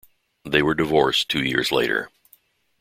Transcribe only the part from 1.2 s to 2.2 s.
two years later.